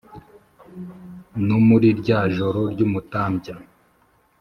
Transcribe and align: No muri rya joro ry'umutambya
No 1.47 1.57
muri 1.67 1.87
rya 1.99 2.19
joro 2.35 2.61
ry'umutambya 2.73 3.55